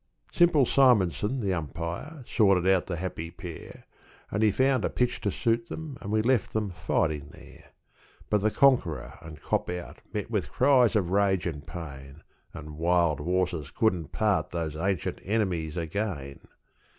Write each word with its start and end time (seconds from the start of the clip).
Simple 0.31 0.65
Simonsen, 0.65 1.41
the 1.41 1.53
umpire, 1.53 2.23
sorted 2.25 2.67
out 2.67 2.87
the 2.87 2.95
happy 2.95 3.29
pair, 3.29 3.83
And 4.31 4.41
he 4.41 4.49
found 4.51 4.83
a 4.83 4.89
pitch 4.89 5.21
to 5.21 5.31
suit 5.31 5.69
them, 5.69 5.99
and 6.01 6.11
we 6.11 6.23
left 6.23 6.53
them 6.53 6.71
fighting 6.71 7.29
there; 7.29 7.69
But 8.27 8.41
The 8.41 8.49
Conqueror 8.49 9.19
and 9.21 9.39
Cop 9.39 9.69
Out 9.69 9.99
met 10.11 10.31
with 10.31 10.49
cries 10.51 10.95
of 10.95 11.11
rage 11.11 11.45
and 11.45 11.67
pain, 11.67 12.23
And 12.51 12.79
wild 12.79 13.19
horses 13.19 13.69
couldn't 13.69 14.11
part 14.11 14.49
those 14.49 14.75
ancient 14.75 15.19
enemies 15.23 15.77
again. 15.77 16.39